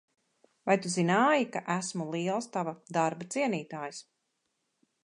Vai 0.69 0.75
tu 0.85 0.91
zināji, 0.93 1.45
ka 1.57 1.61
esmu 1.75 2.09
liels 2.17 2.51
tava 2.57 2.75
darba 2.99 3.31
cienītājs? 3.37 4.03